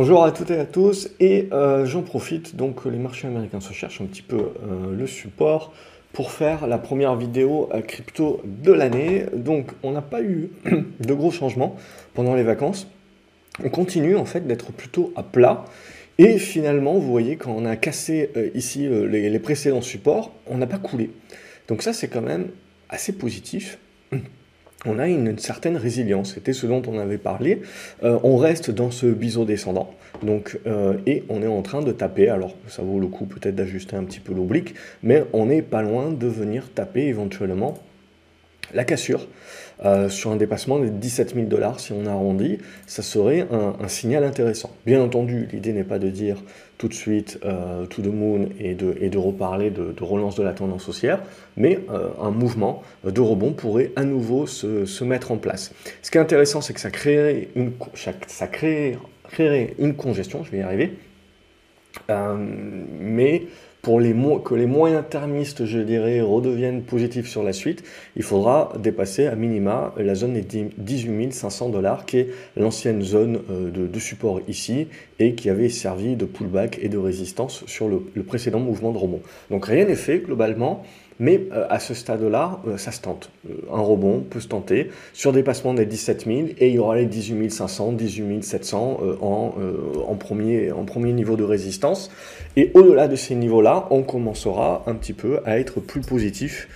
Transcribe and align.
Bonjour 0.00 0.22
à 0.22 0.30
toutes 0.30 0.52
et 0.52 0.60
à 0.60 0.64
tous, 0.64 1.10
et 1.18 1.48
euh, 1.50 1.84
j'en 1.84 2.02
profite, 2.02 2.54
donc 2.54 2.84
les 2.84 2.98
marchés 2.98 3.26
américains 3.26 3.58
se 3.58 3.72
cherchent 3.72 4.00
un 4.00 4.04
petit 4.04 4.22
peu 4.22 4.36
euh, 4.36 4.96
le 4.96 5.08
support 5.08 5.72
pour 6.12 6.30
faire 6.30 6.68
la 6.68 6.78
première 6.78 7.16
vidéo 7.16 7.68
euh, 7.74 7.80
crypto 7.80 8.40
de 8.44 8.70
l'année. 8.70 9.26
Donc 9.34 9.72
on 9.82 9.90
n'a 9.90 10.00
pas 10.00 10.22
eu 10.22 10.50
de 11.00 11.14
gros 11.14 11.32
changements 11.32 11.74
pendant 12.14 12.36
les 12.36 12.44
vacances. 12.44 12.86
On 13.64 13.70
continue 13.70 14.14
en 14.14 14.24
fait 14.24 14.46
d'être 14.46 14.70
plutôt 14.70 15.12
à 15.16 15.24
plat. 15.24 15.64
Et 16.18 16.38
finalement, 16.38 16.92
vous 16.94 17.10
voyez, 17.10 17.34
quand 17.34 17.50
on 17.50 17.64
a 17.64 17.74
cassé 17.74 18.30
ici 18.54 18.88
les, 18.88 19.28
les 19.28 19.38
précédents 19.40 19.82
supports, 19.82 20.32
on 20.46 20.58
n'a 20.58 20.68
pas 20.68 20.78
coulé. 20.78 21.10
Donc 21.66 21.82
ça, 21.82 21.92
c'est 21.92 22.06
quand 22.06 22.22
même 22.22 22.50
assez 22.88 23.10
positif 23.10 23.78
on 24.86 24.98
a 24.98 25.08
une, 25.08 25.38
certaine 25.38 25.76
résilience. 25.76 26.34
C'était 26.34 26.52
ce 26.52 26.66
dont 26.66 26.82
on 26.86 26.98
avait 26.98 27.18
parlé. 27.18 27.62
Euh, 28.04 28.18
on 28.22 28.36
reste 28.36 28.70
dans 28.70 28.90
ce 28.90 29.06
biseau 29.06 29.44
descendant. 29.44 29.92
Donc, 30.22 30.58
euh, 30.66 30.94
et 31.06 31.24
on 31.28 31.42
est 31.42 31.48
en 31.48 31.62
train 31.62 31.82
de 31.82 31.92
taper. 31.92 32.28
Alors, 32.28 32.54
ça 32.68 32.82
vaut 32.82 33.00
le 33.00 33.08
coup 33.08 33.26
peut-être 33.26 33.56
d'ajuster 33.56 33.96
un 33.96 34.04
petit 34.04 34.20
peu 34.20 34.32
l'oblique, 34.32 34.74
mais 35.02 35.24
on 35.32 35.46
n'est 35.46 35.62
pas 35.62 35.82
loin 35.82 36.10
de 36.10 36.26
venir 36.26 36.70
taper 36.72 37.06
éventuellement 37.06 37.78
la 38.72 38.84
cassure. 38.84 39.26
Euh, 39.84 40.08
sur 40.08 40.32
un 40.32 40.36
dépassement 40.36 40.80
de 40.80 40.88
17 40.88 41.34
000 41.34 41.46
dollars, 41.46 41.78
si 41.78 41.92
on 41.92 42.04
arrondit, 42.06 42.58
ça 42.86 43.02
serait 43.02 43.46
un, 43.52 43.86
signal 43.86 44.24
intéressant. 44.24 44.74
Bien 44.86 45.00
entendu, 45.00 45.48
l'idée 45.52 45.72
n'est 45.72 45.84
pas 45.84 46.00
de 46.00 46.08
dire 46.08 46.42
tout 46.78 46.88
de 46.88 46.94
suite 46.94 47.38
euh, 47.44 47.86
to 47.86 48.02
the 48.02 48.06
moon 48.06 48.48
et 48.58 48.74
de, 48.74 49.18
reparler 49.18 49.70
de, 49.70 49.94
relance 50.00 50.34
de 50.34 50.42
la 50.42 50.52
tendance 50.52 50.88
haussière, 50.88 51.20
mais 51.56 51.78
euh, 51.90 52.08
un 52.20 52.30
mouvement 52.30 52.82
de 53.04 53.20
rebond 53.20 53.52
pourrait 53.52 53.92
à 53.94 54.02
nouveau 54.02 54.46
se, 54.48 55.04
mettre 55.04 55.30
en 55.30 55.36
place. 55.36 55.72
Ce 56.02 56.10
qui 56.10 56.18
est 56.18 56.20
intéressant, 56.20 56.60
c'est 56.60 56.74
que 56.74 56.80
ça 56.80 56.90
créerait 56.90 57.48
une, 57.54 57.72
ça 58.26 58.48
créerait 58.48 59.74
une 59.78 59.94
congestion, 59.94 60.42
je 60.42 60.50
vais 60.50 60.58
y 60.58 60.62
arriver, 60.62 60.94
mais 62.08 63.42
pour 63.88 64.00
les 64.00 64.14
que 64.44 64.54
les 64.54 64.66
moyens 64.66 65.02
termistes, 65.08 65.64
je 65.64 65.78
dirais, 65.78 66.20
redeviennent 66.20 66.82
positifs 66.82 67.26
sur 67.26 67.42
la 67.42 67.54
suite, 67.54 67.82
il 68.16 68.22
faudra 68.22 68.74
dépasser 68.78 69.24
à 69.24 69.34
minima 69.34 69.94
la 69.96 70.14
zone 70.14 70.34
des 70.34 70.42
18 70.42 71.32
500 71.32 71.70
dollars, 71.70 72.04
qui 72.04 72.18
est 72.18 72.28
l'ancienne 72.54 73.00
zone 73.00 73.40
euh, 73.50 73.70
de, 73.70 73.98
support 73.98 74.42
ici, 74.46 74.88
et 75.18 75.34
qui 75.34 75.48
avait 75.48 75.70
servi 75.70 76.16
de 76.16 76.26
pullback 76.26 76.78
et 76.82 76.90
de 76.90 76.98
résistance 76.98 77.64
sur 77.64 77.88
le, 77.88 78.02
le 78.12 78.22
précédent 78.24 78.60
mouvement 78.60 78.92
de 78.92 78.98
rebond. 78.98 79.22
Donc 79.50 79.64
rien 79.64 79.86
n'est 79.86 79.96
fait 79.96 80.18
globalement. 80.18 80.84
Mais 81.20 81.48
euh, 81.52 81.66
à 81.68 81.80
ce 81.80 81.94
stade-là, 81.94 82.60
euh, 82.66 82.76
ça 82.76 82.92
se 82.92 83.00
tente. 83.00 83.30
Euh, 83.48 83.54
un 83.72 83.80
rebond 83.80 84.20
peut 84.20 84.40
se 84.40 84.48
tenter 84.48 84.90
sur 85.12 85.32
dépassement 85.32 85.74
des 85.74 85.86
17 85.86 86.26
000 86.26 86.38
et 86.58 86.68
il 86.68 86.74
y 86.74 86.78
aura 86.78 86.96
les 86.96 87.06
18 87.06 87.50
500, 87.50 87.92
18 87.92 88.44
700 88.44 89.00
en, 89.20 90.14
premier, 90.14 90.72
niveau 91.12 91.36
de 91.36 91.44
résistance. 91.44 92.10
Et 92.56 92.70
au-delà 92.74 93.08
de 93.08 93.16
ces 93.16 93.34
niveaux-là, 93.34 93.88
on 93.90 94.02
commencera 94.02 94.84
un 94.86 94.94
petit 94.94 95.12
peu 95.12 95.40
à 95.44 95.58
être 95.58 95.80
plus 95.80 96.00
positif 96.00 96.68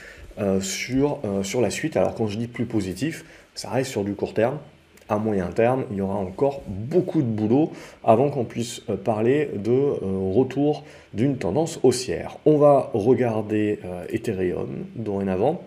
sur 0.60 1.20
la 1.60 1.70
suite. 1.70 1.96
Alors 1.96 2.14
quand 2.14 2.26
je 2.26 2.38
dis 2.38 2.48
plus 2.48 2.66
positif, 2.66 3.24
ça 3.54 3.70
reste 3.70 3.90
sur 3.90 4.04
du 4.04 4.14
court 4.14 4.34
terme 4.34 4.58
à 5.08 5.18
moyen 5.18 5.46
terme, 5.46 5.84
il 5.90 5.98
y 5.98 6.00
aura 6.00 6.16
encore 6.16 6.62
beaucoup 6.66 7.22
de 7.22 7.26
boulot 7.26 7.72
avant 8.04 8.30
qu'on 8.30 8.44
puisse 8.44 8.82
euh, 8.88 8.96
parler 8.96 9.50
de 9.54 9.70
euh, 9.70 9.96
retour 10.34 10.84
d'une 11.12 11.36
tendance 11.36 11.78
haussière. 11.82 12.38
On 12.46 12.58
va 12.58 12.90
regarder 12.94 13.80
euh, 13.84 14.04
Ethereum 14.10 14.84
dorénavant. 14.96 15.62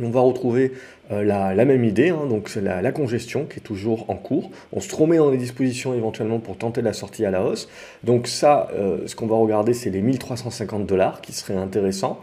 On 0.00 0.10
va 0.10 0.20
retrouver 0.20 0.74
la, 1.10 1.52
même 1.64 1.84
idée, 1.84 2.10
hein, 2.10 2.26
donc 2.30 2.48
c'est 2.50 2.60
la, 2.60 2.92
congestion 2.92 3.46
qui 3.46 3.58
est 3.58 3.62
toujours 3.62 4.08
en 4.08 4.14
cours. 4.14 4.52
On 4.72 4.78
se 4.78 4.94
remet 4.94 5.16
dans 5.16 5.32
les 5.32 5.38
dispositions 5.38 5.92
éventuellement 5.92 6.38
pour 6.38 6.56
tenter 6.56 6.82
la 6.82 6.92
sortie 6.92 7.24
à 7.24 7.32
la 7.32 7.42
hausse. 7.42 7.68
Donc 8.04 8.28
ça, 8.28 8.68
ce 9.06 9.16
qu'on 9.16 9.26
va 9.26 9.34
regarder, 9.34 9.74
c'est 9.74 9.90
les 9.90 10.00
1350 10.00 10.86
dollars 10.86 11.20
qui 11.20 11.32
seraient 11.32 11.56
intéressants. 11.56 12.20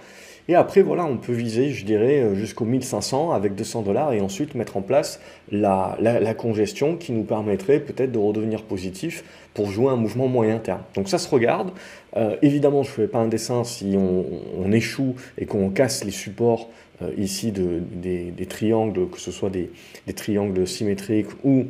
Et 0.48 0.56
après, 0.56 0.82
voilà, 0.82 1.06
on 1.06 1.18
peut 1.18 1.34
viser, 1.34 1.72
je 1.72 1.86
dirais, 1.86 2.22
euh, 2.22 2.36
jusqu'au 2.36 2.66
1500 2.66 3.32
avec 3.32 3.56
200 3.56 3.82
dollars 3.82 4.14
et 4.14 4.22
ensuite 4.22 4.54
mettre 4.54 4.78
en 4.78 4.82
place 4.82 5.20
la, 5.52 5.98
congestion 6.38 6.98
qui 6.98 7.14
nous 7.14 7.24
permettrait 7.24 7.80
peut-être 7.80 8.12
de 8.12 8.20
redevenir 8.20 8.62
positif 8.64 9.24
pour 9.54 9.72
jouer 9.72 9.90
un 9.90 9.96
mouvement 9.96 10.28
moyen 10.28 10.60
terme. 10.60 10.82
Donc 10.94 11.10
ça 11.10 11.18
se 11.18 11.30
regarde. 11.30 11.72
Euh, 12.16 12.36
évidemment, 12.42 12.84
je 12.84 12.90
ne 12.90 12.96
fais 12.96 13.08
pas 13.08 13.20
un 13.20 13.28
dessin 13.28 13.64
si 13.64 13.96
on, 13.98 14.72
échoue 14.72 15.16
et 15.38 15.46
qu'on 15.46 15.70
casse 15.70 16.04
les 16.04 16.12
supports 16.12 16.70
euh, 17.02 17.12
ici 17.18 17.52
de, 17.52 17.82
des, 17.92 18.46
triangles, 18.46 19.10
que 19.10 19.20
ce 19.20 19.32
soit 19.32 19.50
des, 19.50 19.72
des 20.06 20.14
triangles 20.14 20.68
symétriques 20.68 21.30
ou 21.44 21.66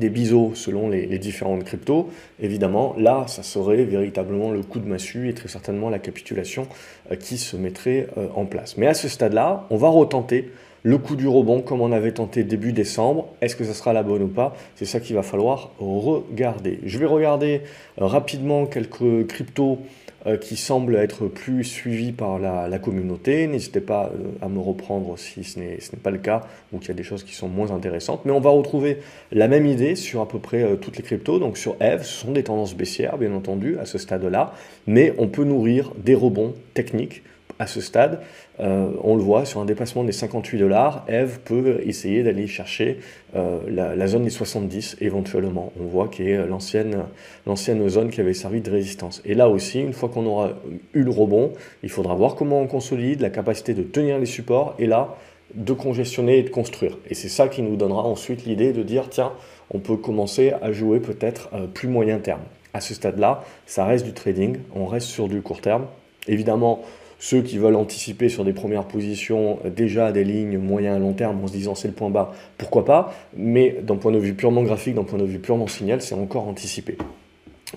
des 0.00 0.10
biseaux 0.10 0.52
selon 0.54 0.88
les, 0.88 1.18
différentes 1.18 1.64
cryptos, 1.64 2.08
évidemment, 2.40 2.94
là, 2.98 3.26
ça 3.28 3.42
serait 3.42 3.84
véritablement 3.84 4.50
le 4.50 4.62
coup 4.62 4.80
de 4.80 4.88
massue 4.88 5.28
et 5.28 5.34
très 5.34 5.48
certainement 5.48 5.90
la 5.90 6.00
capitulation 6.00 6.66
euh, 7.12 7.16
qui 7.16 7.38
se 7.38 7.56
mettrait 7.56 8.08
euh, 8.18 8.26
en 8.34 8.46
place. 8.46 8.76
Mais 8.76 8.88
à 8.88 8.94
ce 8.94 9.08
stade-là, 9.08 9.66
on 9.70 9.76
va 9.76 9.88
retenter 9.88 10.50
le 10.82 10.98
coup 10.98 11.16
du 11.16 11.28
rebond 11.28 11.60
comme 11.60 11.80
on 11.80 11.92
avait 11.92 12.12
tenté 12.12 12.44
début 12.44 12.72
décembre. 12.72 13.28
Est-ce 13.40 13.56
que 13.56 13.64
ça 13.64 13.74
sera 13.74 13.92
la 13.92 14.02
bonne 14.02 14.22
ou 14.22 14.28
pas? 14.28 14.54
C'est 14.76 14.86
ça 14.86 15.00
qu'il 15.00 15.16
va 15.16 15.22
falloir 15.22 15.72
regarder. 15.78 16.80
Je 16.84 16.98
vais 16.98 17.06
regarder 17.06 17.62
euh, 18.00 18.06
rapidement 18.06 18.66
quelques 18.66 19.26
cryptos 19.26 19.78
euh, 20.26 20.36
qui 20.36 20.56
semble 20.56 20.96
être 20.96 21.26
plus 21.26 21.64
suivi 21.64 22.12
par 22.12 22.38
la, 22.38 22.78
communauté. 22.78 23.46
N'hésitez 23.46 23.80
pas 23.80 24.10
euh, 24.14 24.28
à 24.40 24.48
me 24.48 24.58
reprendre 24.58 25.18
si 25.18 25.44
ce 25.44 25.58
n'est 25.58 25.78
pas 26.02 26.10
le 26.10 26.18
cas 26.18 26.42
ou 26.72 26.78
qu'il 26.78 26.88
y 26.88 26.92
a 26.92 26.94
des 26.94 27.02
choses 27.02 27.24
qui 27.24 27.34
sont 27.34 27.48
moins 27.48 27.70
intéressantes. 27.72 28.24
Mais 28.24 28.32
on 28.32 28.40
va 28.40 28.50
retrouver 28.50 28.98
la 29.32 29.48
même 29.48 29.66
idée 29.66 29.96
sur 29.96 30.20
à 30.20 30.28
peu 30.28 30.38
près 30.38 30.76
toutes 30.78 30.96
les 30.96 31.02
cryptos. 31.02 31.38
Donc 31.38 31.58
sur 31.58 31.76
Eve, 31.80 32.04
ce 32.04 32.20
sont 32.20 32.32
des 32.32 32.44
tendances 32.44 32.74
baissières, 32.74 33.18
bien 33.18 33.34
entendu, 33.34 33.78
à 33.78 33.84
ce 33.84 33.98
stade-là. 33.98 34.54
Mais 34.86 35.14
on 35.18 35.28
peut 35.28 35.44
nourrir 35.44 35.92
des 36.02 36.14
rebonds 36.14 36.54
techniques 36.74 37.22
à 37.60 37.66
ce 37.66 37.80
stade. 37.80 38.20
Euh, 38.58 38.88
on 39.04 39.14
le 39.14 39.22
voit 39.22 39.44
sur 39.44 39.60
un 39.60 39.66
dépassement 39.66 40.02
des 40.02 40.12
58 40.12 40.58
dollars, 40.58 41.04
Eve 41.08 41.38
peut 41.44 41.80
essayer 41.84 42.22
d'aller 42.24 42.46
chercher 42.46 42.98
euh, 43.36 43.60
la, 43.68 44.06
zone 44.08 44.24
des 44.24 44.30
70 44.30 44.96
éventuellement. 45.00 45.72
On 45.78 45.84
voit 45.84 46.08
qu'il 46.08 46.26
est 46.26 46.46
l'ancienne, 46.46 47.04
l'ancienne 47.46 47.86
zone 47.88 48.10
qui 48.10 48.20
avait 48.20 48.34
servi 48.34 48.62
de 48.62 48.70
résistance. 48.70 49.22
Et 49.24 49.34
là 49.34 49.48
aussi, 49.48 49.80
une 49.80 49.92
fois 49.92 50.08
qu'on 50.08 50.26
aura 50.26 50.54
eu 50.94 51.02
le 51.02 51.10
rebond, 51.10 51.52
il 51.82 51.90
faudra 51.90 52.14
voir 52.14 52.34
comment 52.34 52.60
on 52.60 52.66
consolide, 52.66 53.20
la 53.20 53.30
capacité 53.30 53.74
de 53.74 53.82
tenir 53.82 54.18
les 54.18 54.26
supports 54.26 54.74
et 54.78 54.86
là, 54.86 55.16
de 55.54 55.72
congestionner 55.74 56.38
et 56.38 56.42
de 56.42 56.50
construire. 56.50 56.96
Et 57.08 57.14
c'est 57.14 57.28
ça 57.28 57.48
qui 57.48 57.60
nous 57.60 57.76
donnera 57.76 58.02
ensuite 58.02 58.46
l'idée 58.46 58.72
de 58.72 58.82
dire, 58.82 59.10
tiens, 59.10 59.32
on 59.70 59.80
peut 59.80 59.96
commencer 59.96 60.54
à 60.62 60.72
jouer 60.72 61.00
peut-être 61.00 61.50
euh, 61.52 61.66
plus 61.66 61.88
moyen 61.88 62.18
terme. 62.18 62.42
À 62.72 62.80
ce 62.80 62.94
stade-là, 62.94 63.44
ça 63.66 63.84
reste 63.84 64.06
du 64.06 64.12
trading, 64.12 64.58
on 64.74 64.86
reste 64.86 65.08
sur 65.08 65.28
du 65.28 65.42
court 65.42 65.60
terme. 65.60 65.86
Évidemment, 66.26 66.82
ceux 67.20 67.42
qui 67.42 67.58
veulent 67.58 67.76
anticiper 67.76 68.28
sur 68.28 68.44
des 68.44 68.52
premières 68.52 68.86
positions 68.86 69.60
euh, 69.64 69.70
déjà 69.70 70.10
des 70.10 70.24
lignes 70.24 70.58
moyen 70.58 70.96
à 70.96 70.98
long 70.98 71.12
terme 71.12 71.44
en 71.44 71.46
se 71.46 71.52
disant 71.52 71.76
c'est 71.76 71.86
le 71.86 71.94
point 71.94 72.10
bas, 72.10 72.32
pourquoi 72.58 72.84
pas, 72.84 73.14
mais 73.36 73.76
d'un 73.82 73.96
point 73.96 74.10
de 74.10 74.18
vue 74.18 74.34
purement 74.34 74.64
graphique, 74.64 74.96
d'un 74.96 75.04
point 75.04 75.18
de 75.18 75.24
vue 75.24 75.38
purement 75.38 75.68
signal, 75.68 76.02
c'est 76.02 76.14
encore 76.16 76.48
anticipé. 76.48 76.98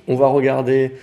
On 0.07 0.15
va 0.15 0.27
regarder 0.27 0.93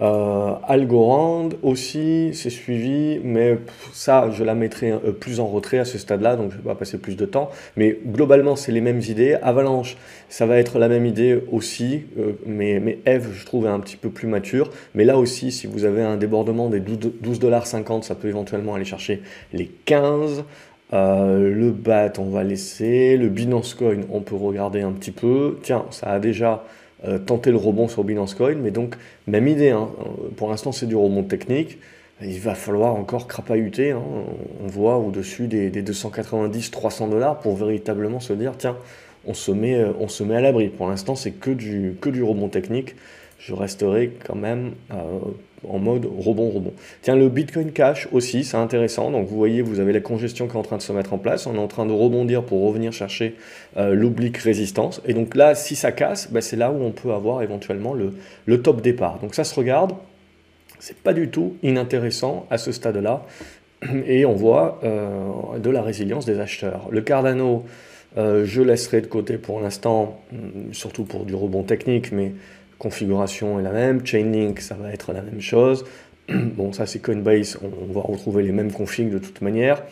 euh, 0.00 0.54
Algorand 0.66 1.48
aussi, 1.62 2.30
c'est 2.32 2.50
suivi, 2.50 3.20
mais 3.24 3.58
ça, 3.92 4.30
je 4.30 4.44
la 4.44 4.54
mettrai 4.54 4.92
euh, 4.92 5.12
plus 5.12 5.40
en 5.40 5.46
retrait 5.46 5.78
à 5.78 5.84
ce 5.84 5.98
stade-là, 5.98 6.36
donc 6.36 6.52
je 6.52 6.56
ne 6.56 6.62
vais 6.62 6.68
pas 6.68 6.76
passer 6.76 6.98
plus 6.98 7.16
de 7.16 7.26
temps. 7.26 7.50
Mais 7.76 7.98
globalement, 8.06 8.54
c'est 8.54 8.70
les 8.70 8.80
mêmes 8.80 9.00
idées. 9.00 9.36
Avalanche, 9.42 9.96
ça 10.28 10.46
va 10.46 10.58
être 10.58 10.78
la 10.78 10.88
même 10.88 11.04
idée 11.04 11.42
aussi, 11.50 12.02
euh, 12.18 12.32
mais, 12.46 12.78
mais 12.78 12.98
Eve, 13.06 13.30
je 13.32 13.44
trouve, 13.44 13.66
est 13.66 13.70
un 13.70 13.80
petit 13.80 13.96
peu 13.96 14.10
plus 14.10 14.28
mature. 14.28 14.70
Mais 14.94 15.04
là 15.04 15.18
aussi, 15.18 15.50
si 15.50 15.66
vous 15.66 15.84
avez 15.84 16.02
un 16.02 16.16
débordement 16.16 16.68
des 16.68 16.80
12,50$, 16.80 18.02
ça 18.02 18.14
peut 18.14 18.28
éventuellement 18.28 18.74
aller 18.74 18.84
chercher 18.84 19.22
les 19.52 19.66
15. 19.66 20.44
le 20.92 21.70
BAT, 21.70 22.12
on 22.18 22.30
va 22.30 22.44
laisser. 22.44 23.16
Le 23.16 23.28
Binance 23.28 23.74
Coin, 23.74 24.02
on 24.12 24.20
peut 24.20 24.36
regarder 24.36 24.82
un 24.82 24.92
petit 24.92 25.10
peu. 25.10 25.58
Tiens, 25.62 25.86
ça 25.90 26.12
a 26.12 26.18
déjà 26.20 26.62
euh, 27.04 27.18
tenter 27.18 27.50
le 27.50 27.56
rebond 27.56 27.88
sur 27.88 28.04
Binance 28.04 28.34
Coin. 28.34 28.56
Mais 28.56 28.70
donc, 28.70 28.96
même 29.26 29.48
idée, 29.48 29.70
hein. 29.70 29.88
pour 30.36 30.50
l'instant 30.50 30.72
c'est 30.72 30.86
du 30.86 30.96
rebond 30.96 31.22
technique. 31.22 31.78
Il 32.20 32.40
va 32.40 32.54
falloir 32.54 32.96
encore 32.96 33.28
crapahuter. 33.28 33.92
Hein. 33.92 34.02
On 34.62 34.66
voit 34.66 34.98
au-dessus 34.98 35.46
des, 35.46 35.70
290-300 35.70 37.10
dollars 37.10 37.38
pour 37.38 37.56
véritablement 37.56 38.18
se 38.18 38.32
dire 38.32 38.54
tiens, 38.58 38.76
on 39.26 39.34
se 39.34 39.52
met, 39.52 39.76
euh, 39.76 39.92
on 40.00 40.08
se 40.08 40.24
met 40.24 40.36
à 40.36 40.40
l'abri. 40.40 40.68
Pour 40.68 40.88
l'instant, 40.88 41.14
c'est 41.14 41.30
que 41.30 41.50
du, 41.50 41.96
que 42.00 42.08
du 42.08 42.22
rebond 42.22 42.48
technique. 42.48 42.96
Je 43.38 43.54
resterai 43.54 44.12
quand 44.26 44.34
même 44.34 44.72
euh, 44.92 45.18
en 45.66 45.78
mode 45.78 46.06
rebond, 46.06 46.50
rebond. 46.50 46.72
Tiens, 47.02 47.16
le 47.16 47.28
Bitcoin 47.28 47.72
Cash 47.72 48.08
aussi, 48.12 48.44
c'est 48.44 48.56
intéressant. 48.56 49.10
Donc 49.10 49.28
vous 49.28 49.36
voyez, 49.36 49.62
vous 49.62 49.80
avez 49.80 49.92
la 49.92 50.00
congestion 50.00 50.46
qui 50.46 50.54
est 50.54 50.58
en 50.58 50.62
train 50.62 50.76
de 50.76 50.82
se 50.82 50.92
mettre 50.92 51.12
en 51.12 51.18
place. 51.18 51.46
On 51.46 51.54
est 51.54 51.58
en 51.58 51.68
train 51.68 51.86
de 51.86 51.92
rebondir 51.92 52.44
pour 52.44 52.66
revenir 52.66 52.92
chercher 52.92 53.36
euh, 53.76 53.94
l'oblique 53.94 54.36
résistance. 54.38 55.00
Et 55.06 55.14
donc 55.14 55.34
là, 55.34 55.54
si 55.54 55.76
ça 55.76 55.92
casse, 55.92 56.30
ben, 56.30 56.40
c'est 56.40 56.56
là 56.56 56.70
où 56.70 56.82
on 56.82 56.90
peut 56.90 57.12
avoir 57.12 57.42
éventuellement 57.42 57.94
le, 57.94 58.14
le 58.46 58.62
top 58.62 58.82
départ. 58.82 59.18
Donc 59.20 59.34
ça 59.34 59.44
se 59.44 59.54
regarde. 59.54 59.92
C'est 60.80 60.98
pas 60.98 61.12
du 61.12 61.28
tout 61.28 61.56
inintéressant 61.62 62.46
à 62.50 62.58
ce 62.58 62.72
stade-là. 62.72 63.24
Et 64.06 64.24
on 64.24 64.34
voit 64.34 64.80
euh, 64.84 65.58
de 65.58 65.70
la 65.70 65.82
résilience 65.82 66.24
des 66.24 66.38
acheteurs. 66.38 66.88
Le 66.90 67.00
Cardano, 67.00 67.64
euh, 68.16 68.44
je 68.44 68.62
laisserai 68.62 69.00
de 69.00 69.06
côté 69.06 69.38
pour 69.38 69.60
l'instant, 69.60 70.20
surtout 70.72 71.04
pour 71.04 71.24
du 71.24 71.34
rebond 71.34 71.62
technique, 71.62 72.10
mais 72.12 72.32
configuration 72.78 73.58
est 73.58 73.62
la 73.62 73.72
même. 73.72 74.04
Chainlink, 74.04 74.60
ça 74.60 74.74
va 74.74 74.92
être 74.92 75.12
la 75.12 75.22
même 75.22 75.40
chose. 75.40 75.84
Bon, 76.28 76.72
ça 76.72 76.86
c'est 76.86 76.98
Coinbase, 76.98 77.58
on, 77.62 77.92
va 77.92 78.02
retrouver 78.02 78.42
les 78.42 78.52
mêmes 78.52 78.70
configs 78.70 79.10
de 79.10 79.18
toute 79.18 79.40
manière. 79.40 79.82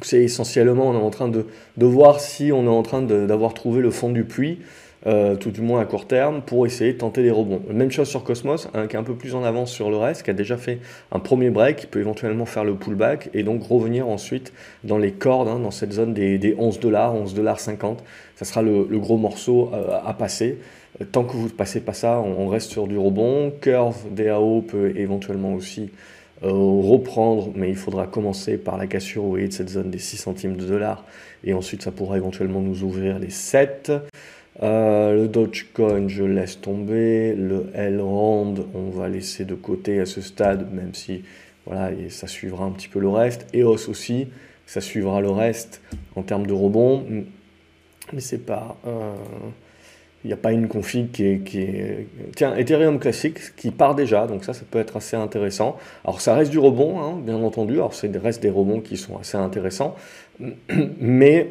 C'est 0.00 0.22
essentiellement, 0.22 0.88
on 0.88 0.94
est 0.94 1.02
en 1.02 1.10
train 1.10 1.28
de, 1.28 1.46
de 1.76 1.86
voir 1.86 2.20
si 2.20 2.50
on 2.50 2.64
est 2.64 2.68
en 2.68 2.82
train 2.82 3.02
d'avoir 3.02 3.52
trouvé 3.52 3.82
le 3.82 3.90
fond 3.90 4.08
du 4.08 4.24
puits 4.24 4.60
euh, 5.06 5.34
tout 5.34 5.50
du 5.50 5.62
moins 5.62 5.80
à 5.80 5.86
court 5.86 6.06
terme, 6.06 6.42
pour 6.42 6.66
essayer 6.66 6.92
de 6.92 6.98
tenter 6.98 7.22
des 7.22 7.30
rebonds. 7.30 7.62
Même 7.72 7.90
chose 7.90 8.06
sur 8.06 8.22
Cosmos, 8.22 8.68
hein, 8.74 8.86
qui 8.86 8.96
est 8.96 8.98
un 8.98 9.02
peu 9.02 9.14
plus 9.14 9.34
en 9.34 9.42
avance 9.44 9.72
sur 9.72 9.88
le 9.88 9.96
reste, 9.96 10.24
qui 10.24 10.30
a 10.30 10.34
déjà 10.34 10.58
fait 10.58 10.78
un 11.10 11.20
premier 11.20 11.48
break, 11.48 11.76
qui 11.76 11.86
peut 11.86 12.00
éventuellement 12.00 12.44
faire 12.44 12.64
le 12.64 12.74
pullback 12.74 13.30
et 13.32 13.42
donc 13.42 13.62
revenir 13.62 14.08
ensuite 14.08 14.52
dans 14.84 14.98
les 14.98 15.12
cordes, 15.12 15.48
hein, 15.48 15.58
dans 15.58 15.70
cette 15.70 15.92
zone 15.92 16.12
des, 16.12 16.36
des 16.36 16.54
11 16.58 16.80
dollars, 16.80 17.14
11 17.14 17.32
dollars 17.32 17.60
50. 17.60 18.04
Ça 18.36 18.44
sera 18.44 18.60
le, 18.60 18.84
gros 18.98 19.16
morceau 19.16 19.70
euh, 19.72 19.98
à 20.04 20.12
passer. 20.12 20.58
Tant 21.12 21.24
que 21.24 21.32
vous 21.32 21.44
ne 21.44 21.48
passez 21.48 21.80
pas 21.80 21.94
ça, 21.94 22.20
on, 22.20 22.48
reste 22.48 22.70
sur 22.70 22.86
du 22.86 22.98
rebond. 22.98 23.52
Curve 23.60 24.12
DAO 24.12 24.60
peut 24.60 24.92
éventuellement 24.96 25.54
aussi 25.54 25.90
euh, 26.42 26.50
reprendre, 26.50 27.52
mais 27.54 27.70
il 27.70 27.76
faudra 27.76 28.06
commencer 28.06 28.58
par 28.58 28.76
la 28.76 28.86
cassure 28.86 29.22
vous 29.22 29.38
de 29.38 29.52
cette 29.52 29.70
zone 29.70 29.90
des 29.90 29.98
6 29.98 30.16
centimes 30.18 30.56
de 30.56 30.66
dollars, 30.66 31.04
et 31.44 31.54
ensuite 31.54 31.82
ça 31.82 31.90
pourra 31.90 32.16
éventuellement 32.16 32.60
nous 32.60 32.82
ouvrir 32.82 33.18
les 33.18 33.30
7. 33.30 33.92
Euh, 34.62 35.14
le 35.14 35.28
Dogecoin, 35.28 36.08
je 36.08 36.24
laisse 36.24 36.60
tomber. 36.60 37.34
Le 37.34 37.70
Elrond, 37.74 38.54
on 38.74 38.90
va 38.90 39.08
laisser 39.08 39.44
de 39.46 39.54
côté 39.54 40.00
à 40.00 40.06
ce 40.06 40.20
stade, 40.20 40.70
même 40.72 40.92
si 40.92 41.22
voilà, 41.64 41.92
ça 42.10 42.26
suivra 42.26 42.64
un 42.66 42.72
petit 42.72 42.88
peu 42.88 42.98
le 42.98 43.08
reste. 43.08 43.46
EOS 43.54 43.88
aussi, 43.88 44.28
ça 44.66 44.82
suivra 44.82 45.22
le 45.22 45.30
reste 45.30 45.80
en 46.14 46.22
termes 46.22 46.46
de 46.46 46.52
rebond. 46.52 47.06
Mais 48.12 48.20
c'est 48.20 48.44
pas. 48.44 48.76
Il 50.24 50.26
n'y 50.28 50.34
a 50.34 50.36
pas 50.36 50.52
une 50.52 50.68
config 50.68 51.10
qui 51.10 51.24
est, 51.24 52.06
Tiens, 52.36 52.54
Ethereum 52.54 52.98
classique 52.98 53.56
qui 53.56 53.70
part 53.70 53.94
déjà, 53.94 54.26
donc 54.26 54.44
ça, 54.44 54.52
ça 54.52 54.62
peut 54.70 54.78
être 54.78 54.98
assez 54.98 55.16
intéressant. 55.16 55.76
Alors, 56.04 56.20
ça 56.20 56.34
reste 56.34 56.50
du 56.50 56.58
rebond, 56.58 57.00
hein, 57.00 57.18
bien 57.24 57.42
entendu. 57.42 57.74
Alors, 57.74 57.94
c'est 57.94 58.14
reste 58.16 58.42
des 58.42 58.50
rebonds 58.50 58.80
qui 58.80 58.96
sont 58.96 59.16
assez 59.18 59.38
intéressants. 59.38 59.96
Mais 61.00 61.48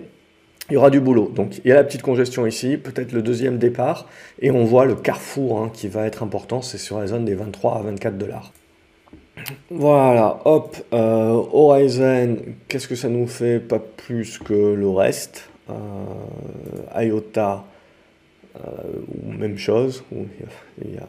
il 0.69 0.74
y 0.74 0.77
aura 0.77 0.89
du 0.89 1.00
boulot. 1.00 1.31
Donc 1.33 1.57
il 1.63 1.68
y 1.68 1.71
a 1.71 1.75
la 1.75 1.83
petite 1.83 2.01
congestion 2.01 2.45
ici, 2.45 2.77
peut-être 2.77 3.12
le 3.12 3.21
deuxième 3.21 3.57
départ, 3.57 4.07
et 4.39 4.51
on 4.51 4.63
voit 4.66 4.86
le 4.86 4.95
carrefour 4.95 5.62
hein, 5.62 5.71
qui 5.74 5.88
va 5.88 6.06
être 6.06 6.24
important, 6.24 6.62
c'est 6.62 6.77
sur 6.77 7.00
la 7.00 7.07
zone 7.07 7.25
des 7.25 7.36
23 7.36 7.77
à 7.77 7.81
24 7.81 8.18
dollars. 8.18 8.54
Voilà, 9.71 10.42
hop, 10.45 10.77
euh, 10.94 11.42
Horizon, 11.51 12.38
qu'est-ce 12.68 12.88
que 12.88 12.95
ça 12.95 13.10
nous 13.10 13.25
fait? 13.25 13.60
Pas 13.60 13.80
plus 13.80 14.38
que 14.38 14.54
le 14.54 14.89
reste. 14.89 15.50
Euh, 15.69 17.04
IOTA, 17.04 17.63
euh, 18.57 19.37
même 19.37 19.57
chose, 19.57 20.03
il 20.11 20.93
y 20.93 20.97
a 20.97 21.07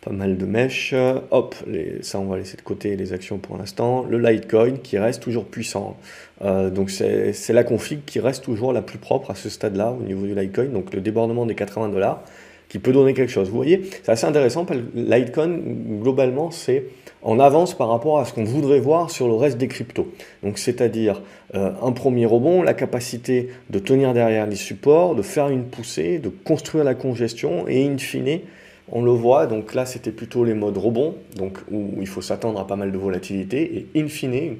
pas 0.00 0.12
mal 0.12 0.36
de 0.36 0.46
mèches. 0.46 0.94
Hop, 1.30 1.54
les, 1.66 2.02
ça 2.02 2.18
on 2.20 2.26
va 2.26 2.38
laisser 2.38 2.56
de 2.56 2.62
côté 2.62 2.96
les 2.96 3.12
actions 3.12 3.38
pour 3.38 3.56
l'instant. 3.56 4.04
Le 4.04 4.18
Litecoin 4.18 4.76
qui 4.82 4.98
reste 4.98 5.22
toujours 5.22 5.44
puissant. 5.44 5.96
Euh, 6.42 6.70
donc 6.70 6.90
c'est 6.90 7.52
la 7.52 7.64
config 7.64 8.04
qui 8.04 8.20
reste 8.20 8.44
toujours 8.44 8.72
la 8.72 8.82
plus 8.82 8.98
propre 8.98 9.30
à 9.30 9.34
ce 9.34 9.48
stade-là 9.48 9.92
au 9.92 10.02
niveau 10.02 10.26
du 10.26 10.34
Litecoin. 10.34 10.66
Donc 10.66 10.94
le 10.94 11.00
débordement 11.00 11.46
des 11.46 11.54
80 11.54 11.88
dollars 11.88 12.22
qui 12.68 12.78
peut 12.78 12.92
donner 12.92 13.14
quelque 13.14 13.30
chose. 13.30 13.48
Vous 13.48 13.56
voyez, 13.56 13.82
c'est 14.02 14.12
assez 14.12 14.26
intéressant. 14.26 14.66
Litecoin, 14.94 15.58
globalement, 16.00 16.50
c'est 16.50 16.84
en 17.22 17.40
avance 17.40 17.74
par 17.74 17.88
rapport 17.88 18.18
à 18.18 18.24
ce 18.24 18.32
qu'on 18.32 18.44
voudrait 18.44 18.80
voir 18.80 19.10
sur 19.10 19.26
le 19.26 19.34
reste 19.34 19.58
des 19.58 19.68
cryptos. 19.68 20.08
Donc 20.42 20.58
c'est-à-dire 20.58 21.22
euh, 21.54 21.72
un 21.82 21.92
premier 21.92 22.26
rebond, 22.26 22.62
la 22.62 22.74
capacité 22.74 23.48
de 23.70 23.78
tenir 23.78 24.14
derrière 24.14 24.46
les 24.46 24.56
supports, 24.56 25.14
de 25.14 25.22
faire 25.22 25.48
une 25.48 25.64
poussée, 25.64 26.18
de 26.18 26.28
construire 26.28 26.84
la 26.84 26.94
congestion 26.94 27.66
et 27.66 27.86
in 27.86 27.98
fine 27.98 28.40
on 28.90 29.02
le 29.02 29.10
voit, 29.10 29.46
donc 29.46 29.74
là 29.74 29.84
c'était 29.84 30.10
plutôt 30.10 30.44
les 30.44 30.54
modes 30.54 30.78
rebond, 30.78 31.14
donc 31.36 31.58
où 31.70 31.96
il 32.00 32.06
faut 32.06 32.22
s'attendre 32.22 32.58
à 32.58 32.66
pas 32.66 32.76
mal 32.76 32.90
de 32.90 32.98
volatilité, 32.98 33.86
et 33.94 34.00
in 34.00 34.08
fine, 34.08 34.56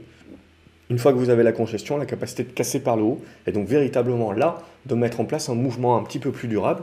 une 0.90 0.98
fois 0.98 1.12
que 1.12 1.18
vous 1.18 1.30
avez 1.30 1.42
la 1.42 1.52
congestion, 1.52 1.96
la 1.96 2.06
capacité 2.06 2.44
de 2.44 2.50
casser 2.50 2.80
par 2.80 2.96
le 2.96 3.04
haut, 3.04 3.20
et 3.46 3.52
donc 3.52 3.66
véritablement 3.66 4.32
là, 4.32 4.58
de 4.86 4.94
mettre 4.94 5.20
en 5.20 5.24
place 5.24 5.48
un 5.48 5.54
mouvement 5.54 5.96
un 5.96 6.02
petit 6.02 6.18
peu 6.18 6.30
plus 6.30 6.48
durable, 6.48 6.82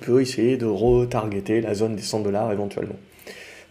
peut 0.00 0.20
essayer 0.20 0.56
de 0.56 0.66
retargeter 0.66 1.60
la 1.60 1.74
zone 1.74 1.96
des 1.96 2.02
100 2.02 2.20
dollars 2.20 2.52
éventuellement. 2.52 2.96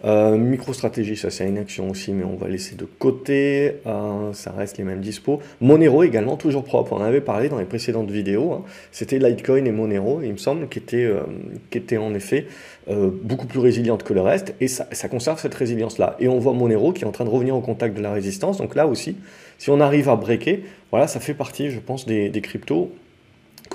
Euh, 0.05 0.35
MicroStratégie, 0.35 1.15
ça 1.15 1.29
c'est 1.29 1.47
une 1.47 1.57
action 1.57 1.89
aussi, 1.89 2.11
mais 2.11 2.25
on 2.25 2.35
va 2.35 2.49
laisser 2.49 2.75
de 2.75 2.83
côté. 2.83 3.75
Euh, 3.85 4.33
ça 4.33 4.51
reste 4.51 4.77
les 4.77 4.83
mêmes 4.83 4.99
dispos. 4.99 5.39
Monero 5.61 6.03
également, 6.03 6.35
toujours 6.35 6.65
propre. 6.65 6.91
On 6.93 6.97
en 6.97 7.03
avait 7.03 7.21
parlé 7.21 7.47
dans 7.47 7.57
les 7.57 7.65
précédentes 7.65 8.11
vidéos. 8.11 8.51
Hein. 8.51 8.63
C'était 8.91 9.17
Litecoin 9.17 9.63
et 9.63 9.71
Monero, 9.71 10.21
il 10.21 10.33
me 10.33 10.37
semble, 10.37 10.67
qui 10.67 10.79
étaient, 10.79 11.05
euh, 11.05 11.99
en 11.99 12.13
effet 12.13 12.47
euh, 12.89 13.09
beaucoup 13.23 13.47
plus 13.47 13.59
résilientes 13.59 14.03
que 14.03 14.13
le 14.13 14.19
reste. 14.19 14.55
Et 14.59 14.67
ça, 14.67 14.85
conserve 15.09 15.39
cette 15.39 15.55
résilience-là. 15.55 16.17
Et 16.19 16.27
on 16.27 16.37
voit 16.37 16.53
Monero 16.53 16.91
qui 16.91 17.03
est 17.03 17.07
en 17.07 17.11
train 17.11 17.25
de 17.25 17.29
revenir 17.29 17.55
au 17.55 17.61
contact 17.61 17.95
de 17.95 18.01
la 18.01 18.11
résistance. 18.11 18.57
Donc 18.57 18.75
là 18.75 18.87
aussi, 18.87 19.15
si 19.57 19.69
on 19.69 19.79
arrive 19.79 20.09
à 20.09 20.17
breaker, 20.17 20.63
voilà, 20.91 21.07
ça 21.07 21.21
fait 21.21 21.33
partie, 21.33 21.69
je 21.69 21.79
pense, 21.79 22.05
des 22.05 22.41
cryptos 22.41 22.91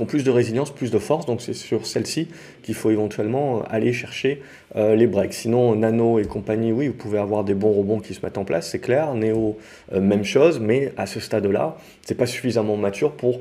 ont 0.03 0.07
plus 0.07 0.25
de 0.25 0.31
résilience, 0.31 0.71
plus 0.71 0.91
de 0.91 0.99
force. 0.99 1.27
Donc 1.27 1.41
c'est 1.41 1.55
sur 1.55 1.87
celle-ci 1.87 2.29
qu'il 2.63 2.75
faut 2.75 2.91
éventuellement 2.91 3.63
aller 3.63 3.93
chercher 3.93 4.43
euh, 4.77 4.95
les 4.95 5.07
breaks. 5.07 5.35
Sinon, 5.35 5.75
Nano 5.75 6.19
et 6.19 6.25
compagnie, 6.25 6.73
oui, 6.73 6.89
vous 6.89 6.95
pouvez 6.95 7.19
avoir 7.19 7.45
des 7.45 7.55
bons 7.55 7.73
rebonds 7.73 8.01
qui 8.01 8.15
se 8.15 8.21
mettent 8.25 8.39
en 8.39 8.45
place, 8.45 8.71
c'est 8.71 8.79
clair. 8.79 9.15
Neo, 9.15 9.59
euh, 9.93 10.01
même 10.01 10.25
chose, 10.25 10.61
mais 10.61 10.93
à 10.97 11.07
ce 11.07 11.21
stade-là, 11.21 11.77
c'est 12.03 12.17
pas 12.17 12.27
suffisamment 12.27 12.77
mature 12.77 13.13
pour 13.13 13.41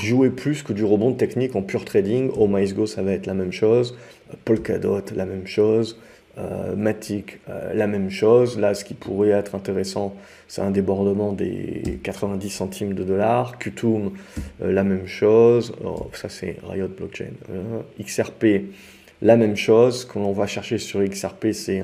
jouer 0.00 0.30
plus 0.30 0.62
que 0.62 0.72
du 0.72 0.84
rebond 0.84 1.12
technique 1.12 1.56
en 1.56 1.62
pure 1.62 1.84
trading. 1.84 2.30
Au 2.30 2.46
MySgo, 2.46 2.86
ça 2.86 3.02
va 3.02 3.12
être 3.12 3.26
la 3.26 3.34
même 3.34 3.52
chose. 3.52 3.96
Polkadot, 4.44 5.02
la 5.14 5.26
même 5.26 5.46
chose. 5.46 5.98
Euh, 6.38 6.74
Matic, 6.76 7.40
euh, 7.50 7.74
la 7.74 7.86
même 7.86 8.08
chose. 8.08 8.58
Là, 8.58 8.72
ce 8.72 8.86
qui 8.86 8.94
pourrait 8.94 9.30
être 9.30 9.54
intéressant, 9.54 10.14
c'est 10.48 10.62
un 10.62 10.70
débordement 10.70 11.32
des 11.32 12.00
90 12.02 12.48
centimes 12.48 12.94
de 12.94 13.04
dollars. 13.04 13.58
Qtum, 13.58 14.12
euh, 14.62 14.72
la 14.72 14.82
même 14.82 15.06
chose. 15.06 15.74
Oh, 15.84 16.08
ça, 16.14 16.30
c'est 16.30 16.56
Riot 16.66 16.88
Blockchain. 16.88 17.32
XRP, 18.00 18.72
la 19.20 19.36
même 19.36 19.56
chose. 19.56 20.02
Ce 20.02 20.06
qu'on 20.06 20.32
va 20.32 20.46
chercher 20.46 20.78
sur 20.78 21.04
XRP, 21.04 21.52
c'est 21.52 21.82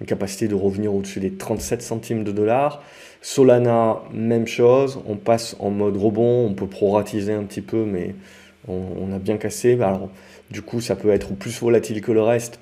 une 0.00 0.06
capacité 0.06 0.48
de 0.48 0.56
revenir 0.56 0.92
au-dessus 0.92 1.20
des 1.20 1.34
37 1.34 1.80
centimes 1.80 2.24
de 2.24 2.32
dollars. 2.32 2.82
Solana, 3.22 4.02
même 4.12 4.48
chose. 4.48 5.00
On 5.06 5.14
passe 5.14 5.54
en 5.60 5.70
mode 5.70 5.96
rebond. 5.96 6.44
On 6.44 6.54
peut 6.54 6.66
proratiser 6.66 7.34
un 7.34 7.44
petit 7.44 7.62
peu, 7.62 7.84
mais 7.84 8.16
on, 8.66 9.12
a 9.14 9.20
bien 9.20 9.36
cassé. 9.36 9.78
Du 10.50 10.62
coup, 10.62 10.80
ça 10.80 10.96
peut 10.96 11.10
être 11.10 11.34
plus 11.34 11.60
volatile 11.60 12.00
que 12.00 12.10
le 12.10 12.22
reste 12.22 12.58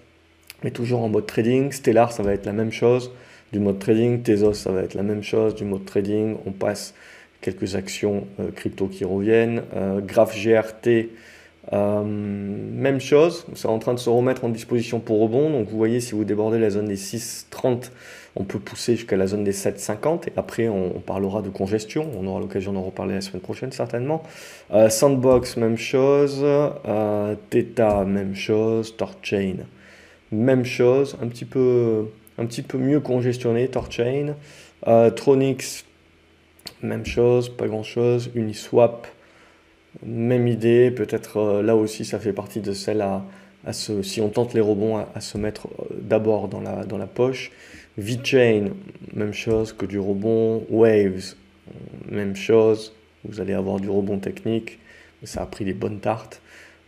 mais 0.64 0.70
toujours 0.70 1.02
en 1.02 1.08
mode 1.08 1.26
trading. 1.26 1.70
Stellar, 1.70 2.10
ça 2.10 2.24
va 2.24 2.32
être 2.32 2.46
la 2.46 2.52
même 2.52 2.72
chose 2.72 3.12
du 3.52 3.60
mode 3.60 3.78
trading. 3.78 4.22
Tezos, 4.22 4.54
ça 4.54 4.72
va 4.72 4.82
être 4.82 4.94
la 4.94 5.04
même 5.04 5.22
chose 5.22 5.54
du 5.54 5.64
mode 5.64 5.84
trading. 5.84 6.36
On 6.46 6.50
passe 6.50 6.94
quelques 7.40 7.76
actions 7.76 8.26
euh, 8.40 8.50
crypto 8.50 8.88
qui 8.88 9.04
reviennent. 9.04 9.62
Euh, 9.76 10.00
Graph 10.00 10.34
GRT, 10.34 11.10
euh, 11.72 12.02
même 12.02 13.00
chose. 13.00 13.46
C'est 13.54 13.68
en 13.68 13.78
train 13.78 13.94
de 13.94 13.98
se 13.98 14.08
remettre 14.08 14.44
en 14.44 14.48
disposition 14.48 14.98
pour 14.98 15.20
rebond. 15.20 15.50
Donc 15.50 15.68
vous 15.68 15.76
voyez, 15.76 16.00
si 16.00 16.12
vous 16.12 16.24
débordez 16.24 16.58
la 16.58 16.70
zone 16.70 16.86
des 16.86 16.96
6,30, 16.96 17.90
on 18.34 18.44
peut 18.44 18.58
pousser 18.58 18.96
jusqu'à 18.96 19.16
la 19.16 19.26
zone 19.26 19.44
des 19.44 19.52
7,50. 19.52 20.28
Et 20.28 20.32
après, 20.36 20.68
on, 20.68 21.00
parlera 21.00 21.42
de 21.42 21.50
congestion. 21.50 22.08
On 22.18 22.26
aura 22.26 22.40
l'occasion 22.40 22.72
d'en 22.72 22.82
reparler 22.82 23.14
la 23.14 23.20
semaine 23.20 23.42
prochaine, 23.42 23.70
certainement. 23.70 24.24
Sandbox, 24.88 25.56
même 25.56 25.76
chose. 25.76 26.44
Theta, 27.50 28.04
même 28.04 28.34
chose. 28.34 28.96
Torchain 28.96 29.58
même 30.34 30.64
chose, 30.64 31.16
un 31.22 31.28
petit 31.28 31.44
peu, 31.44 32.06
un 32.38 32.46
petit 32.46 32.62
peu 32.62 32.78
mieux 32.78 33.00
congestionné, 33.00 33.68
Torchain. 33.68 34.34
Euh, 34.86 35.10
Tronix, 35.10 35.84
même 36.82 37.06
chose, 37.06 37.48
pas 37.48 37.66
grand 37.66 37.82
chose. 37.82 38.30
Uniswap, 38.34 39.06
même 40.04 40.46
idée, 40.48 40.90
peut-être 40.90 41.38
euh, 41.38 41.62
là 41.62 41.76
aussi 41.76 42.04
ça 42.04 42.18
fait 42.18 42.32
partie 42.32 42.60
de 42.60 42.72
celle 42.72 43.00
à, 43.00 43.24
à 43.66 43.72
se, 43.72 44.02
si 44.02 44.20
on 44.20 44.28
tente 44.28 44.54
les 44.54 44.60
rebonds, 44.60 45.04
à, 45.14 45.20
se 45.20 45.38
mettre 45.38 45.68
euh, 45.68 45.94
d'abord 46.00 46.48
dans 46.48 46.60
la, 46.60 46.84
dans 46.84 46.98
la 46.98 47.06
poche. 47.06 47.50
VeChain, 47.96 48.70
même 49.12 49.32
chose 49.32 49.72
que 49.72 49.86
du 49.86 49.98
rebond. 49.98 50.66
Waves, 50.68 51.34
même 52.10 52.34
chose. 52.34 52.92
Vous 53.24 53.40
allez 53.40 53.54
avoir 53.54 53.80
du 53.80 53.88
rebond 53.88 54.18
technique, 54.18 54.78
ça 55.22 55.42
a 55.42 55.46
pris 55.46 55.64
des 55.64 55.72
bonnes 55.72 56.00
tartes. 56.00 56.42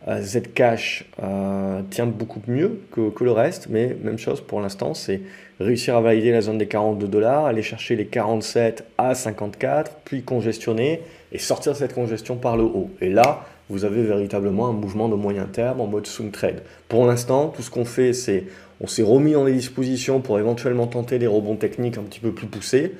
Euh, 0.07 0.21
Zcash 0.21 1.05
euh, 1.21 1.81
tient 1.89 2.05
beaucoup 2.05 2.41
mieux 2.47 2.81
que, 2.91 3.23
le 3.23 3.31
reste, 3.31 3.67
mais 3.69 3.95
même 4.03 4.17
chose 4.17 4.41
pour 4.41 4.61
l'instant, 4.61 4.93
c'est 4.93 5.21
réussir 5.59 5.97
à 5.97 6.01
valider 6.01 6.31
la 6.31 6.41
zone 6.41 6.57
des 6.57 6.67
42 6.67 7.07
dollars, 7.07 7.45
aller 7.45 7.63
chercher 7.63 7.95
les 7.95 8.05
47 8.05 8.85
à 8.97 9.15
54, 9.15 9.97
puis 10.05 10.21
congestionner 10.21 11.01
et 11.31 11.39
sortir 11.39 11.75
cette 11.75 11.93
congestion 11.93 12.37
par 12.37 12.57
le 12.57 12.63
haut. 12.63 12.89
Et 13.01 13.09
là, 13.09 13.45
vous 13.69 13.83
avez 13.83 14.03
véritablement 14.03 14.69
un 14.69 14.73
mouvement 14.73 15.09
de 15.09 15.15
moyen 15.15 15.45
terme 15.45 15.81
en 15.81 15.87
mode 15.87 16.05
swing 16.05 16.31
trade. 16.31 16.61
Pour 16.87 17.05
l'instant, 17.05 17.49
tout 17.49 17.61
ce 17.61 17.69
qu'on 17.69 17.85
fait, 17.85 18.13
c'est 18.13 18.45
on 18.79 18.87
s'est 18.87 19.03
remis 19.03 19.35
en 19.35 19.43
les 19.43 19.53
dispositions 19.53 20.21
pour 20.21 20.37
éventuellement 20.37 20.87
tenter 20.87 21.17
des 21.17 21.27
rebonds 21.27 21.55
techniques 21.55 21.97
un 21.97 22.03
petit 22.03 22.19
peu 22.19 22.31
plus 22.31 22.47
poussés. 22.47 22.93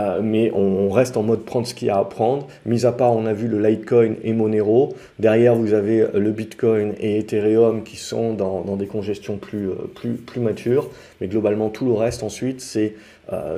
Euh, 0.00 0.20
mais 0.22 0.50
on, 0.54 0.88
reste 0.90 1.16
en 1.16 1.22
mode 1.22 1.44
prendre 1.44 1.66
ce 1.66 1.74
qu'il 1.74 1.88
y 1.88 1.90
a 1.90 1.98
à 1.98 2.04
prendre. 2.04 2.48
Mis 2.66 2.86
à 2.86 2.92
part, 2.92 3.12
on 3.12 3.26
a 3.26 3.32
vu 3.32 3.48
le 3.48 3.60
Litecoin 3.60 4.14
et 4.24 4.32
Monero. 4.32 4.94
Derrière, 5.18 5.54
vous 5.54 5.72
avez 5.72 6.06
le 6.14 6.30
Bitcoin 6.32 6.94
et 6.98 7.18
Ethereum 7.18 7.84
qui 7.84 7.96
sont 7.96 8.32
dans, 8.32 8.76
des 8.76 8.86
congestions 8.86 9.36
plus, 9.36 9.68
plus, 9.94 10.14
plus 10.14 10.40
matures. 10.40 10.88
Mais 11.20 11.28
globalement, 11.28 11.68
tout 11.68 11.86
le 11.86 11.92
reste 11.92 12.22
ensuite, 12.22 12.60
c'est 12.60 12.94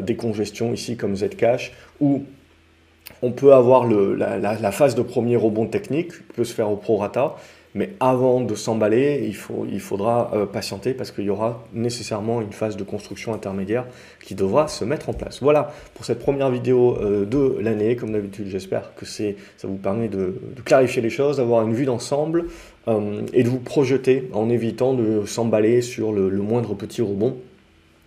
des 0.03 0.17
congestions 0.17 0.75
ici 0.75 0.97
comme 0.97 1.17
Zcash 1.17 1.73
où 2.01 2.25
on 3.23 3.31
peut 3.31 3.55
avoir 3.55 3.87
la, 3.87 4.73
phase 4.73 4.95
de 4.95 5.03
premier 5.03 5.37
rebond 5.37 5.67
technique 5.67 6.13
qui 6.13 6.33
peut 6.35 6.45
se 6.45 6.55
faire 6.55 6.71
au 6.71 6.77
prorata, 6.77 7.37
mais 7.75 7.91
avant 8.01 8.41
de 8.41 8.55
s'emballer, 8.55 9.25
il, 9.27 9.81
faudra 9.81 10.31
euh, 10.35 10.47
patienter 10.47 10.93
parce 10.93 11.11
qu'il 11.11 11.25
y 11.25 11.31
aura 11.31 11.65
nécessairement 11.73 12.43
une 12.43 12.53
phase 12.53 12.77
de 12.77 12.85
construction 12.85 13.33
intermédiaire 13.33 13.87
qui 14.23 14.35
devra 14.35 14.69
se 14.69 14.85
mettre 14.85 15.09
en 15.09 15.15
place. 15.15 15.43
Voilà 15.43 15.73
pour 15.95 16.05
cette 16.05 16.19
première 16.19 16.51
vidéo 16.51 16.99
euh, 17.01 17.25
de 17.25 17.59
l'année. 17.61 17.97
Comme 17.97 18.13
d'habitude, 18.13 18.47
j'espère 18.49 18.95
que 18.95 19.07
ça 19.07 19.25
vous 19.65 19.77
permet 19.77 20.09
de, 20.09 20.35
clarifier 20.65 21.01
les 21.01 21.11
choses, 21.11 21.39
d'avoir 21.39 21.67
une 21.67 21.73
vue 21.73 21.87
d'ensemble 21.87 22.47
euh, 22.89 23.23
et 23.33 23.43
de 23.43 23.49
vous 23.49 23.61
projeter 23.61 24.29
en 24.35 24.51
évitant 24.51 24.93
de 24.93 25.25
s'emballer 25.25 25.81
sur 25.81 26.13
le 26.13 26.31
moindre 26.31 26.75
petit 26.75 27.01
rebond 27.01 27.37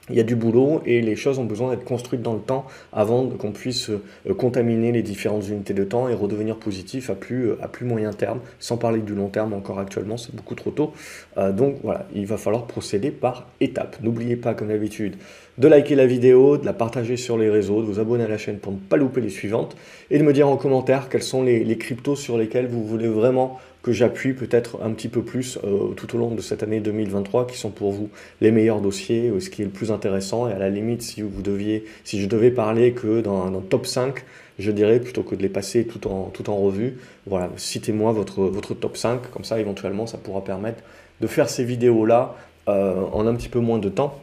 il 0.10 0.16
y 0.16 0.20
a 0.20 0.24
du 0.24 0.36
boulot 0.36 0.82
et 0.86 1.02
les 1.02 1.16
choses 1.16 1.40
ont 1.40 1.46
besoin 1.46 1.72
d'être 1.72 1.84
construites 1.84 2.22
dans 2.22 2.34
le 2.34 2.40
temps 2.40 2.66
avant 2.94 3.28
qu'on 3.28 3.52
puisse 3.52 3.90
euh, 3.90 4.34
contaminer 4.36 4.92
les 4.92 5.02
différentes 5.02 5.48
unités 5.48 5.74
de 5.74 5.84
temps 5.84 6.08
et 6.10 6.14
redevenir 6.14 6.58
positif 6.58 7.10
à 7.10 7.16
plus, 7.16 7.50
euh, 7.50 7.58
à 7.62 7.68
plus 7.68 7.86
moyen 7.86 8.14
terme, 8.14 8.40
sans 8.60 8.78
parler 8.78 9.02
du 9.02 9.16
long 9.16 9.30
terme 9.30 9.54
encore 9.54 9.80
actuellement, 9.80 10.18
c'est 10.18 10.36
beaucoup 10.36 10.54
trop 10.54 10.72
tôt. 10.72 10.94
Euh, 11.38 11.52
donc 11.52 11.78
voilà, 11.84 12.06
il 12.14 12.28
va 12.28 12.38
falloir 12.38 12.66
procéder 12.66 13.10
par 13.10 13.48
étapes. 13.60 13.98
N'oubliez 14.02 14.36
pas, 14.36 14.54
comme 14.54 14.68
d'habitude, 14.68 15.16
de 15.58 15.68
liker 15.68 15.96
la 15.96 16.06
vidéo, 16.06 16.58
de 16.58 16.66
la 16.66 16.74
partager 16.74 17.18
sur 17.18 17.38
les 17.38 17.50
réseaux, 17.50 17.82
de 17.82 17.88
vous 17.88 18.00
abonner 18.00 18.26
à 18.26 18.28
la 18.28 18.38
chaîne 18.38 18.58
pour 18.58 18.74
ne 18.74 18.78
pas 18.78 18.98
louper 18.98 19.22
les 19.22 19.30
suivantes 19.30 19.76
et 20.12 20.20
de 20.20 20.24
me 20.24 20.34
dire 20.34 20.48
en 20.48 20.58
commentaire 20.58 21.10
quels 21.10 21.24
sont 21.24 21.42
les, 21.42 21.64
les 21.64 21.78
cryptos 21.78 22.16
sur 22.16 22.38
lesquels 22.38 22.68
vous 22.68 22.86
voulez 22.86 23.08
vraiment 23.08 23.60
que 23.86 23.92
j'appuie 23.92 24.34
peut-être 24.34 24.80
un 24.82 24.90
petit 24.94 25.10
peu 25.10 25.22
plus 25.22 25.60
euh, 25.64 25.94
tout 25.94 26.16
au 26.16 26.18
long 26.18 26.34
de 26.34 26.42
cette 26.42 26.64
année 26.64 26.80
2023, 26.80 27.46
qui 27.46 27.56
sont 27.56 27.70
pour 27.70 27.92
vous 27.92 28.10
les 28.42 28.50
meilleurs 28.50 28.82
dossiers, 28.82 29.30
ou 29.30 29.40
ce 29.40 29.52
qui 29.52 29.62
est 29.62 29.66
le 29.66 29.70
plus 29.70 29.92
intéressant. 29.92 30.50
Et 30.50 30.54
à 30.54 30.58
la 30.58 30.72
limite, 30.72 31.04
si 31.04 31.22
vous 31.22 31.44
deviez, 31.44 31.86
si 32.04 32.20
je 32.20 32.28
devais 32.28 32.50
parler 32.50 32.94
que 32.94 33.22
dans 33.22 33.62
top 33.62 33.86
5, 33.86 34.26
je 34.58 34.72
dirais, 34.72 35.00
plutôt 35.00 35.22
que 35.22 35.36
de 35.36 35.44
les 35.44 35.50
passer 35.50 35.86
tout 35.86 36.08
en, 36.08 36.58
revue, 36.58 36.98
voilà, 37.28 37.52
citez-moi 37.58 38.12
votre, 38.12 38.42
votre 38.46 38.74
top 38.74 38.98
5, 38.98 39.30
comme 39.30 39.44
ça 39.44 39.60
éventuellement 39.60 40.08
ça 40.08 40.18
pourra 40.18 40.44
permettre 40.44 40.82
de 41.22 41.28
faire 41.28 41.48
ces 41.48 41.64
vidéos-là 41.64 42.36
euh, 42.68 43.04
en 43.14 43.28
un 43.28 43.36
petit 43.36 43.50
peu 43.50 43.60
moins 43.60 43.78
de 43.78 43.90
temps 43.90 44.20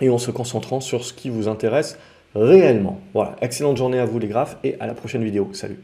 et 0.00 0.10
en 0.10 0.18
se 0.18 0.32
concentrant 0.32 0.80
sur 0.80 1.04
ce 1.04 1.12
qui 1.12 1.30
vous 1.30 1.46
intéresse 1.46 1.96
réellement. 2.34 3.00
Voilà, 3.14 3.36
excellente 3.40 3.76
journée 3.76 4.00
à 4.00 4.04
vous 4.04 4.18
les 4.18 4.26
graphes 4.26 4.56
et 4.64 4.74
à 4.80 4.88
la 4.88 4.94
prochaine 4.94 5.22
vidéo. 5.22 5.48
Salut 5.52 5.78